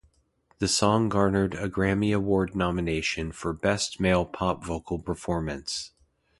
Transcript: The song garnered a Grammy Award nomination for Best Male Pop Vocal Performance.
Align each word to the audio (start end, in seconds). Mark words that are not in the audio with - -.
The 0.57 0.67
song 0.67 1.09
garnered 1.09 1.53
a 1.53 1.69
Grammy 1.69 2.11
Award 2.11 2.55
nomination 2.55 3.31
for 3.31 3.53
Best 3.53 3.99
Male 3.99 4.25
Pop 4.25 4.65
Vocal 4.65 4.97
Performance. 4.97 5.91